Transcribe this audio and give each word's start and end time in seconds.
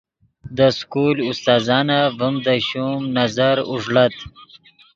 دے 0.55 0.67
سکول 0.79 1.17
استاذانف 1.29 2.11
ڤیم 2.19 2.35
دے 2.45 2.55
شوم 2.67 2.99
نظر 3.17 3.55
اوݱڑت 3.69 4.15